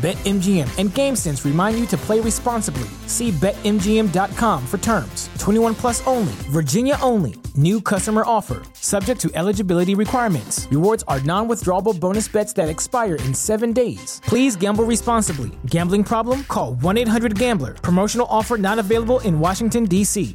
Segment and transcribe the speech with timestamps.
[0.00, 2.88] BetMGM and GameSense remind you to play responsibly.
[3.06, 5.28] See BetMGM.com for terms.
[5.38, 7.34] 21 plus only, Virginia only.
[7.54, 10.66] New customer offer, subject to eligibility requirements.
[10.70, 14.22] Rewards are non withdrawable bonus bets that expire in seven days.
[14.24, 15.50] Please gamble responsibly.
[15.66, 16.44] Gambling problem?
[16.44, 17.74] Call 1 800 Gambler.
[17.74, 20.34] Promotional offer not available in Washington, D.C.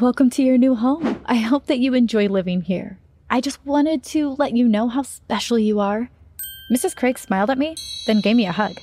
[0.00, 1.22] Welcome to your new home.
[1.26, 2.98] I hope that you enjoy living here.
[3.28, 6.10] I just wanted to let you know how special you are.
[6.70, 6.94] Mrs.
[6.94, 7.74] Craig smiled at me,
[8.06, 8.78] then gave me a hug.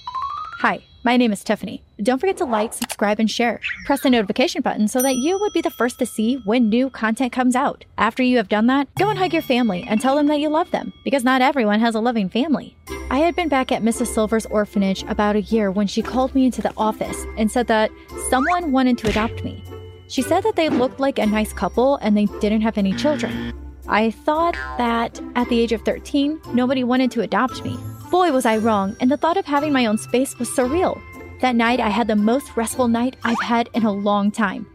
[0.60, 1.82] Hi, my name is Tiffany.
[2.04, 3.62] Don't forget to like, subscribe, and share.
[3.86, 6.90] Press the notification button so that you would be the first to see when new
[6.90, 7.86] content comes out.
[7.98, 10.50] After you have done that, go and hug your family and tell them that you
[10.50, 12.76] love them, because not everyone has a loving family.
[13.10, 14.08] I had been back at Mrs.
[14.08, 17.90] Silver's orphanage about a year when she called me into the office and said that
[18.30, 19.64] someone wanted to adopt me.
[20.10, 23.54] She said that they looked like a nice couple and they didn't have any children.
[23.90, 27.78] I thought that at the age of 13, nobody wanted to adopt me.
[28.12, 31.02] Boy, was I wrong, and the thought of having my own space was surreal.
[31.40, 34.68] That night, I had the most restful night I've had in a long time.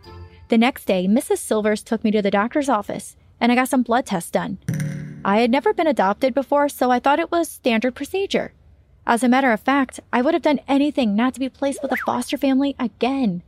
[0.49, 1.39] The next day, Mrs.
[1.39, 4.59] Silvers took me to the doctor's office, and I got some blood tests done.
[5.25, 8.55] I had never been adopted before, so I thought it was standard procedure.
[9.07, 11.93] As a matter of fact, I would have done anything not to be placed with
[11.93, 13.43] a foster family again.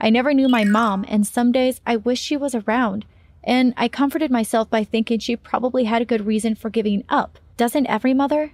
[0.00, 3.04] I never knew my mom, and some days I wish she was around
[3.42, 7.38] and I comforted myself by thinking she probably had a good reason for giving up.
[7.56, 8.52] Doesn't every mother?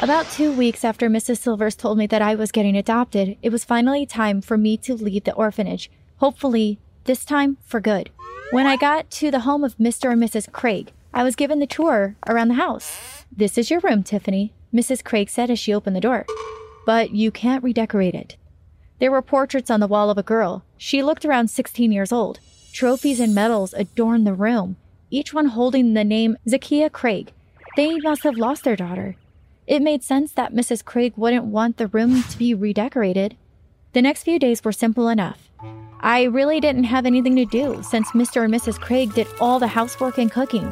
[0.00, 1.38] About two weeks after Mrs.
[1.38, 4.94] Silvers told me that I was getting adopted, it was finally time for me to
[4.94, 5.90] leave the orphanage.
[6.18, 8.10] Hopefully, this time for good.
[8.50, 10.12] When I got to the home of Mr.
[10.12, 10.50] and Mrs.
[10.50, 13.24] Craig, I was given the tour around the house.
[13.30, 15.04] This is your room, Tiffany, Mrs.
[15.04, 16.26] Craig said as she opened the door.
[16.86, 18.36] But you can't redecorate it.
[18.98, 20.64] There were portraits on the wall of a girl.
[20.76, 22.40] She looked around 16 years old.
[22.74, 24.74] Trophies and medals adorn the room,
[25.08, 27.32] each one holding the name Zakia Craig.
[27.76, 29.14] They must have lost their daughter.
[29.68, 30.84] It made sense that Mrs.
[30.84, 33.36] Craig wouldn't want the room to be redecorated.
[33.92, 35.48] The next few days were simple enough.
[36.00, 38.44] I really didn't have anything to do since Mr.
[38.44, 38.80] and Mrs.
[38.80, 40.68] Craig did all the housework and cooking.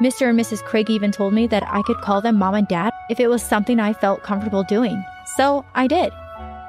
[0.00, 0.30] Mr.
[0.30, 0.62] and Mrs.
[0.62, 3.42] Craig even told me that I could call them mom and dad if it was
[3.42, 5.04] something I felt comfortable doing.
[5.34, 6.12] So I did.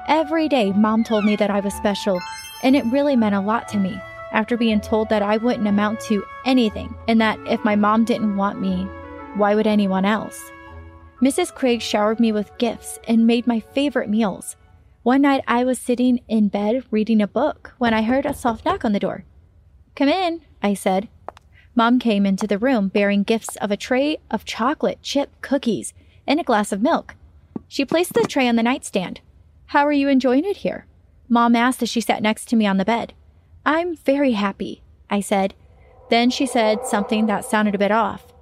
[0.08, 2.20] Every day, mom told me that I was special,
[2.64, 6.00] and it really meant a lot to me after being told that I wouldn't amount
[6.02, 8.84] to anything and that if my mom didn't want me,
[9.36, 10.50] why would anyone else?
[11.22, 11.54] Mrs.
[11.54, 14.56] Craig showered me with gifts and made my favorite meals.
[15.04, 18.64] One night I was sitting in bed reading a book when I heard a soft
[18.64, 19.24] knock on the door.
[19.94, 21.08] Come in, I said.
[21.74, 25.94] Mom came into the room bearing gifts of a tray of chocolate chip cookies
[26.26, 27.14] and a glass of milk.
[27.68, 29.20] She placed the tray on the nightstand.
[29.66, 30.86] How are you enjoying it here?
[31.28, 33.14] Mom asked as she sat next to me on the bed.
[33.64, 35.54] I'm very happy, I said.
[36.10, 38.32] Then she said something that sounded a bit off.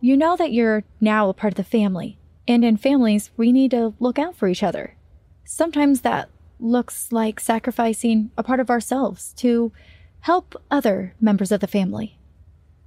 [0.00, 3.72] You know that you're now a part of the family, and in families, we need
[3.72, 4.94] to look out for each other.
[5.44, 6.28] Sometimes that
[6.60, 9.72] looks like sacrificing a part of ourselves to
[10.20, 12.18] help other members of the family.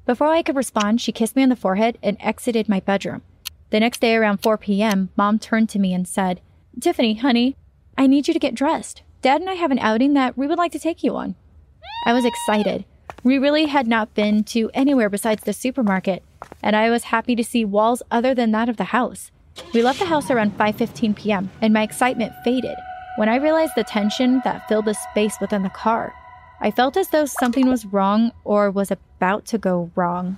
[0.05, 3.21] Before I could respond, she kissed me on the forehead and exited my bedroom.
[3.69, 6.41] The next day around 4 p.m., mom turned to me and said,
[6.79, 7.55] Tiffany, honey,
[7.97, 9.03] I need you to get dressed.
[9.21, 11.35] Dad and I have an outing that we would like to take you on.
[12.05, 12.85] I was excited.
[13.23, 16.23] We really had not been to anywhere besides the supermarket,
[16.63, 19.31] and I was happy to see walls other than that of the house.
[19.73, 22.75] We left the house around 5:15 p.m., and my excitement faded
[23.17, 26.13] when I realized the tension that filled the space within the car.
[26.59, 30.37] I felt as though something was wrong or was about to go wrong.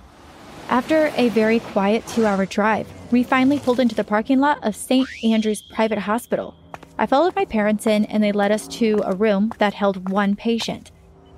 [0.68, 5.06] After a very quiet 2-hour drive, we finally pulled into the parking lot of St.
[5.22, 6.54] Andrew's Private Hospital.
[6.98, 10.34] I followed my parents in and they led us to a room that held one
[10.34, 10.90] patient.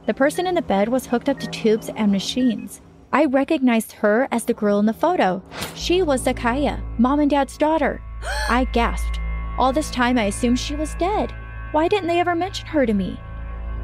[0.06, 2.80] The person in the bed was hooked up to tubes and machines.
[3.12, 5.42] I recognized her as the girl in the photo.
[5.74, 8.00] She was Zakaya, mom and dad's daughter.
[8.48, 9.18] I gasped.
[9.58, 11.34] All this time, I assumed she was dead.
[11.72, 13.18] Why didn't they ever mention her to me?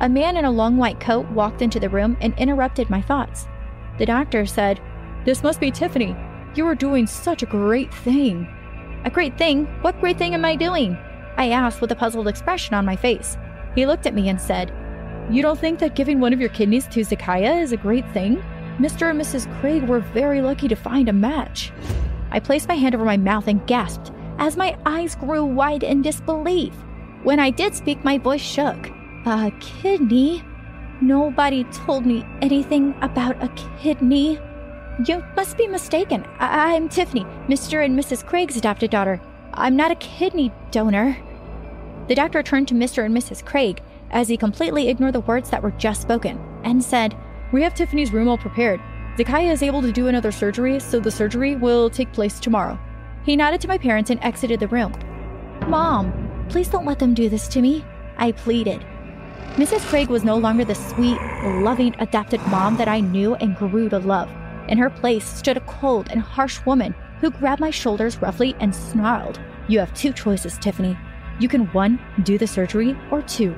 [0.00, 3.48] A man in a long white coat walked into the room and interrupted my thoughts.
[3.98, 4.80] The doctor said,
[5.24, 6.16] This must be Tiffany.
[6.54, 8.46] You are doing such a great thing.
[9.04, 9.66] A great thing?
[9.80, 10.96] What great thing am I doing?
[11.36, 13.36] I asked with a puzzled expression on my face.
[13.74, 14.72] He looked at me and said,
[15.32, 18.36] You don't think that giving one of your kidneys to Zakaya is a great thing?
[18.76, 19.08] Mr.
[19.08, 19.48] and Mrs.
[19.60, 21.72] Craig were very lucky to find a match.
[22.30, 26.02] I placed my hand over my mouth and gasped as my eyes grew wide in
[26.02, 26.74] disbelief.
[27.22, 28.90] When I did speak, my voice shook.
[29.24, 30.44] A kidney?
[31.00, 33.48] Nobody told me anything about a
[33.80, 34.38] kidney.
[35.06, 36.26] You must be mistaken.
[36.40, 37.82] I- am Tiffany, Mr.
[37.82, 38.22] and Mrs.
[38.26, 39.18] Craig's adopted daughter.
[39.54, 41.16] I'm not a kidney donor.
[42.08, 43.06] The doctor turned to Mr.
[43.06, 43.42] and Mrs.
[43.42, 43.80] Craig
[44.12, 47.16] as he completely ignored the words that were just spoken and said,
[47.52, 48.80] We have Tiffany's room all prepared.
[49.16, 52.78] Zakaya is able to do another surgery, so the surgery will take place tomorrow.
[53.24, 54.92] He nodded to my parents and exited the room.
[55.68, 57.84] Mom, please don't let them do this to me,
[58.16, 58.84] I pleaded.
[59.56, 59.86] Mrs.
[59.88, 63.98] Craig was no longer the sweet, loving, adopted mom that I knew and grew to
[63.98, 64.30] love.
[64.68, 68.74] In her place stood a cold and harsh woman who grabbed my shoulders roughly and
[68.74, 69.38] snarled,
[69.68, 70.96] You have two choices, Tiffany.
[71.38, 73.54] You can one, do the surgery, or two,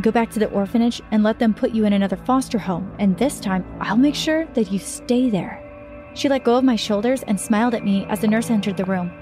[0.00, 3.16] go back to the orphanage and let them put you in another foster home, and
[3.16, 5.60] this time I'll make sure that you stay there.
[6.14, 8.84] She let go of my shoulders and smiled at me as the nurse entered the
[8.84, 9.12] room.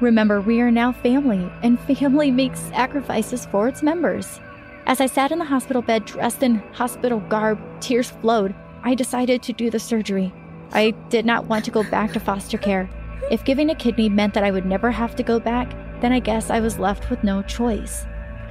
[0.00, 4.40] Remember, we are now family, and family makes sacrifices for its members.
[4.86, 8.54] As I sat in the hospital bed dressed in hospital garb, tears flowed.
[8.84, 10.32] I decided to do the surgery.
[10.72, 12.88] I did not want to go back to foster care.
[13.30, 16.20] If giving a kidney meant that I would never have to go back, then I
[16.20, 18.06] guess I was left with no choice.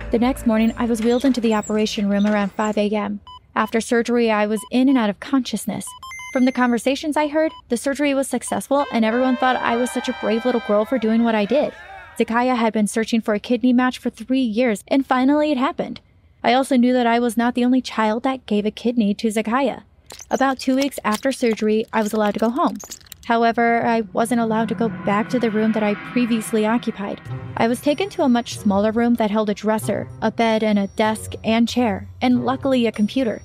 [0.10, 3.20] The next morning, I was wheeled into the operation room around 5 a.m.
[3.58, 5.86] After surgery, I was in and out of consciousness.
[6.32, 10.08] From the conversations I heard, the surgery was successful, and everyone thought I was such
[10.08, 11.74] a brave little girl for doing what I did.
[12.18, 16.00] Zakaya had been searching for a kidney match for three years, and finally it happened.
[16.42, 19.28] I also knew that I was not the only child that gave a kidney to
[19.28, 19.84] Zakaya.
[20.32, 22.78] About two weeks after surgery, I was allowed to go home.
[23.26, 27.20] However, I wasn't allowed to go back to the room that I previously occupied.
[27.60, 30.78] I was taken to a much smaller room that held a dresser, a bed, and
[30.78, 33.42] a desk and chair, and luckily a computer.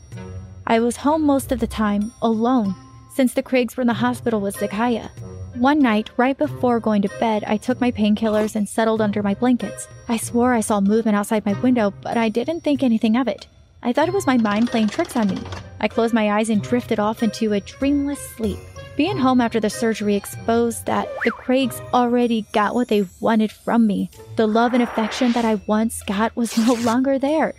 [0.67, 2.75] I was home most of the time, alone,
[3.14, 5.09] since the Craigs were in the hospital with Zakaya.
[5.55, 9.32] One night, right before going to bed, I took my painkillers and settled under my
[9.32, 9.88] blankets.
[10.09, 13.47] I swore I saw movement outside my window, but I didn't think anything of it.
[13.82, 15.38] I thought it was my mind playing tricks on me.
[15.81, 18.58] I closed my eyes and drifted off into a dreamless sleep.
[18.94, 23.87] Being home after the surgery exposed that the Craigs already got what they wanted from
[23.87, 24.11] me.
[24.37, 27.55] The love and affection that I once got was no longer there.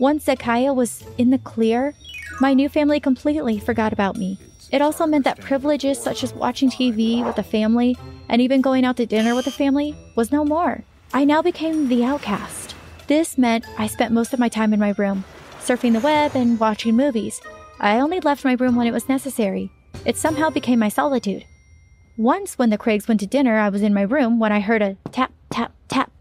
[0.00, 1.94] Once Zakaya was in the clear,
[2.40, 4.36] my new family completely forgot about me.
[4.72, 7.96] It also meant that privileges such as watching TV with the family
[8.28, 10.82] and even going out to dinner with the family was no more.
[11.12, 12.74] I now became the outcast.
[13.06, 15.22] This meant I spent most of my time in my room,
[15.60, 17.40] surfing the web and watching movies.
[17.78, 19.70] I only left my room when it was necessary.
[20.04, 21.44] It somehow became my solitude.
[22.16, 24.82] Once, when the Craigs went to dinner, I was in my room when I heard
[24.82, 26.12] a tap, tap, tap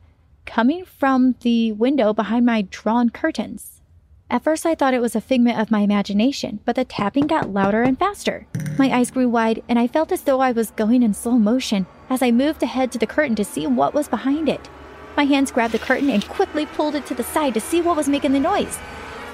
[0.46, 3.82] coming from the window behind my drawn curtains.
[4.30, 7.54] At first, I thought it was a figment of my imagination, but the tapping got
[7.54, 8.48] louder and faster.
[8.80, 11.86] My eyes grew wide, and I felt as though I was going in slow motion
[12.10, 14.70] as I moved ahead to the curtain to see what was behind it.
[15.16, 17.98] My hands grabbed the curtain and quickly pulled it to the side to see what
[17.98, 18.80] was making the noise.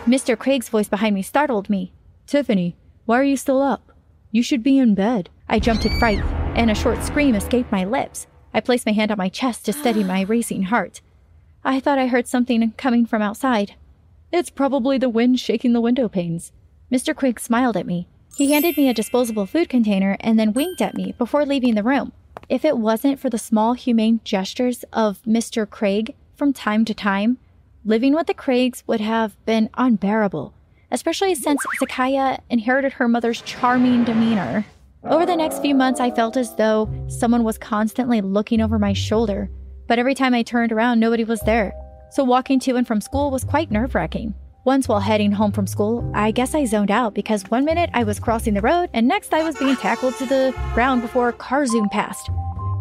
[0.05, 0.37] Mr.
[0.37, 1.93] Craig's voice behind me startled me.
[2.27, 2.75] Tiffany,
[3.05, 3.88] why are you still up?
[4.31, 5.29] You should be in bed.
[5.47, 6.23] I jumped in fright,
[6.55, 8.27] and a short scream escaped my lips.
[8.53, 11.01] I placed my hand on my chest to steady my racing heart.
[11.63, 13.73] I thought I heard something coming from outside.
[14.31, 16.51] It's probably the wind shaking the window panes.
[16.91, 17.15] Mr.
[17.15, 18.07] Craig smiled at me.
[18.37, 21.83] He handed me a disposable food container and then winked at me before leaving the
[21.83, 22.11] room.
[22.47, 25.67] If it wasn't for the small, humane gestures of Mr.
[25.67, 27.39] Craig from time to time,
[27.83, 30.53] living with the Craigs would have been unbearable
[30.91, 34.65] especially since Zakaya inherited her mother's charming demeanor.
[35.03, 38.93] Over the next few months, I felt as though someone was constantly looking over my
[38.93, 39.49] shoulder,
[39.87, 41.73] but every time I turned around, nobody was there.
[42.11, 44.33] So walking to and from school was quite nerve wracking.
[44.65, 48.03] Once while heading home from school, I guess I zoned out because one minute I
[48.03, 51.33] was crossing the road and next I was being tackled to the ground before a
[51.33, 52.29] car zoomed past.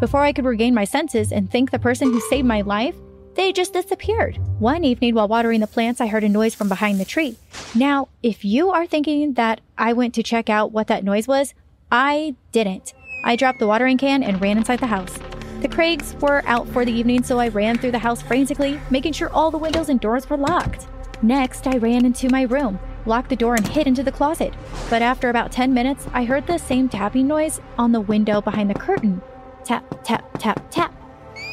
[0.00, 2.94] Before I could regain my senses and thank the person who saved my life,
[3.38, 4.36] they just disappeared.
[4.58, 7.36] One evening while watering the plants, I heard a noise from behind the tree.
[7.72, 11.54] Now, if you are thinking that I went to check out what that noise was,
[11.90, 12.94] I didn't.
[13.22, 15.16] I dropped the watering can and ran inside the house.
[15.60, 19.12] The Craigs were out for the evening, so I ran through the house frantically, making
[19.12, 20.88] sure all the windows and doors were locked.
[21.22, 24.52] Next, I ran into my room, locked the door, and hid into the closet.
[24.90, 28.68] But after about 10 minutes, I heard the same tapping noise on the window behind
[28.68, 29.22] the curtain.
[29.64, 30.92] Tap, tap, tap, tap.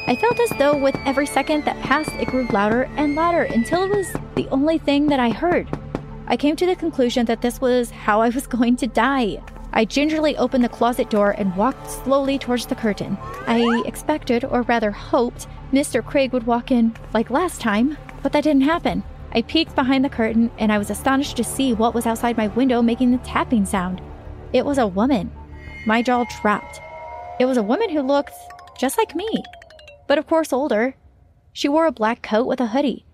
[0.08, 3.84] I felt as though with every second that passed, it grew louder and louder until
[3.84, 5.68] it was the only thing that I heard.
[6.28, 9.42] I came to the conclusion that this was how I was going to die.
[9.74, 13.18] I gingerly opened the closet door and walked slowly towards the curtain.
[13.48, 16.06] I expected, or rather hoped, Mr.
[16.06, 19.04] Craig would walk in like last time, but that didn't happen.
[19.34, 22.48] I peeked behind the curtain and I was astonished to see what was outside my
[22.50, 24.02] window making the tapping sound.
[24.54, 25.32] It was a woman.
[25.88, 26.80] My jaw dropped.
[27.40, 28.36] It was a woman who looked
[28.78, 29.44] just like me,
[30.08, 30.96] but of course older.
[31.54, 33.06] She wore a black coat with a hoodie.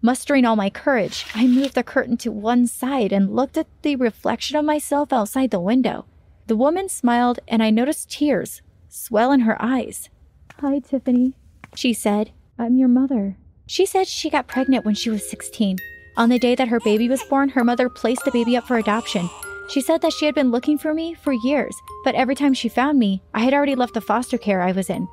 [0.00, 3.96] Mustering all my courage, I moved the curtain to one side and looked at the
[3.96, 6.04] reflection of myself outside the window.
[6.46, 10.08] The woman smiled and I noticed tears swell in her eyes.
[10.60, 11.34] Hi, Tiffany,
[11.74, 12.30] she said.
[12.58, 13.36] I'm your mother.
[13.66, 15.76] She said she got pregnant when she was 16.
[16.16, 18.78] On the day that her baby was born, her mother placed the baby up for
[18.78, 19.28] adoption.
[19.68, 22.68] She said that she had been looking for me for years, but every time she
[22.68, 25.06] found me, I had already left the foster care I was in.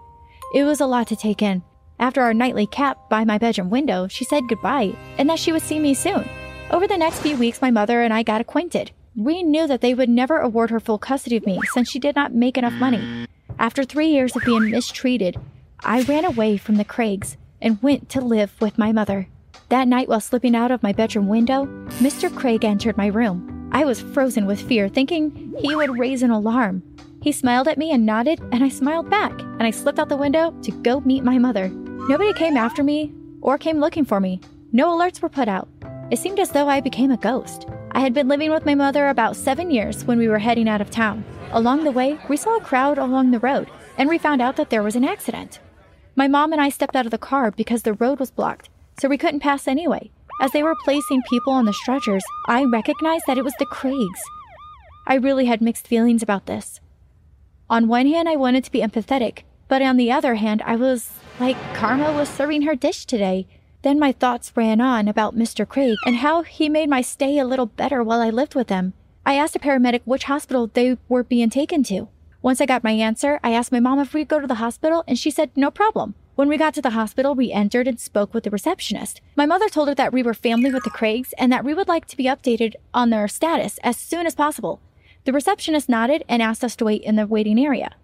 [0.54, 1.64] It was a lot to take in.
[2.00, 5.62] After our nightly cap by my bedroom window, she said goodbye and that she would
[5.62, 6.28] see me soon.
[6.72, 8.92] Over the next few weeks, my mother and I got acquainted.
[9.16, 12.16] We knew that they would never award her full custody of me since she did
[12.16, 13.28] not make enough money.
[13.58, 15.38] After three years of being mistreated,
[15.82, 19.30] I ran away from the Craigs and went to live with my mother.
[19.70, 21.66] That night, while slipping out of my bedroom window,
[22.00, 22.34] Mr.
[22.34, 23.70] Craig entered my room.
[23.72, 26.84] I was frozen with fear, thinking he would raise an alarm.
[27.26, 30.16] He smiled at me and nodded, and I smiled back, and I slipped out the
[30.16, 31.70] window to go meet my mother.
[31.70, 34.40] Nobody came after me or came looking for me.
[34.72, 35.68] No alerts were put out.
[36.12, 37.66] It seemed as though I became a ghost.
[37.94, 40.82] I had been living with my mother about seven years when we were heading out
[40.82, 41.26] of town.
[41.52, 44.70] Along the way, we saw a crowd along the road, and we found out that
[44.70, 45.60] there was an accident.
[46.16, 49.10] My mom and I stepped out of the car because the road was blocked, so
[49.10, 50.12] we couldn't pass anyway.
[50.42, 54.22] As they were placing people on the stretchers, I recognized that it was the Craigs.
[55.08, 56.82] I really had mixed feelings about this.
[57.68, 61.10] On one hand, I wanted to be empathetic, but on the other hand, I was
[61.40, 63.48] like Karma was serving her dish today.
[63.82, 65.68] Then my thoughts ran on about Mr.
[65.68, 68.94] Craig and how he made my stay a little better while I lived with him.
[69.26, 72.08] I asked a paramedic which hospital they were being taken to.
[72.44, 75.04] Once I got my answer, I asked my mom if we'd go to the hospital,
[75.08, 76.14] and she said no problem.
[76.36, 79.22] When we got to the hospital, we entered and spoke with the receptionist.
[79.36, 81.88] My mother told her that we were family with the Craigs and that we would
[81.88, 84.80] like to be updated on their status as soon as possible.
[85.26, 87.96] The receptionist nodded and asked us to wait in the waiting area.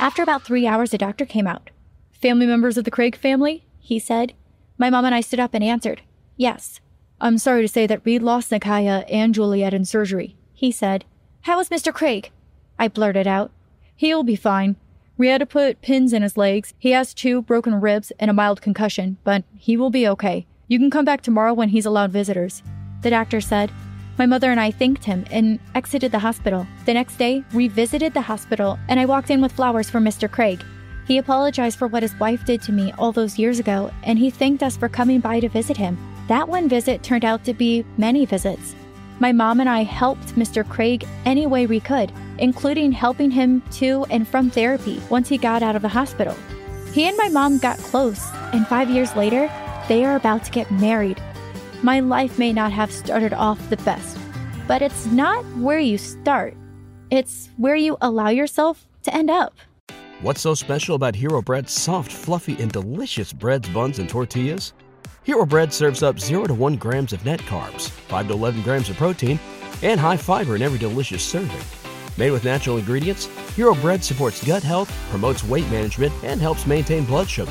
[0.00, 1.70] After about three hours, a doctor came out.
[2.10, 3.64] Family members of the Craig family?
[3.78, 4.32] He said.
[4.78, 6.02] My mom and I stood up and answered,
[6.36, 6.80] Yes.
[7.20, 11.04] I'm sorry to say that Reed lost Nakaya and Juliet in surgery, he said.
[11.42, 11.92] How is Mr.
[11.92, 12.30] Craig?
[12.78, 13.52] I blurted out.
[13.94, 14.76] He'll be fine.
[15.18, 16.74] We had to put pins in his legs.
[16.78, 20.46] He has two broken ribs and a mild concussion, but he will be okay.
[20.68, 22.62] You can come back tomorrow when he's allowed visitors.
[23.02, 23.70] The doctor said.
[24.18, 26.66] My mother and I thanked him and exited the hospital.
[26.84, 30.30] The next day, we visited the hospital and I walked in with flowers for Mr.
[30.30, 30.62] Craig.
[31.06, 34.30] He apologized for what his wife did to me all those years ago and he
[34.30, 35.98] thanked us for coming by to visit him.
[36.28, 38.74] That one visit turned out to be many visits.
[39.18, 40.68] My mom and I helped Mr.
[40.68, 45.62] Craig any way we could, including helping him to and from therapy once he got
[45.62, 46.36] out of the hospital.
[46.92, 49.50] He and my mom got close, and five years later,
[49.88, 51.22] they are about to get married.
[51.84, 54.16] My life may not have started off the best,
[54.68, 56.54] but it's not where you start,
[57.10, 59.52] it's where you allow yourself to end up.
[60.20, 64.74] What's so special about Hero Bread's soft, fluffy, and delicious breads, buns, and tortillas?
[65.24, 68.88] Hero Bread serves up 0 to 1 grams of net carbs, 5 to 11 grams
[68.88, 69.40] of protein,
[69.82, 71.60] and high fiber in every delicious serving.
[72.16, 77.04] Made with natural ingredients, Hero Bread supports gut health, promotes weight management, and helps maintain
[77.04, 77.50] blood sugar.